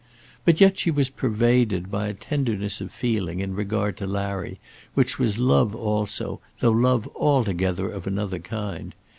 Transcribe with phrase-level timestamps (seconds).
[0.45, 4.59] But yet she was pervaded by a tenderness of feeling in regard to Larry
[4.95, 8.95] which was love also, though love altogether of another kind.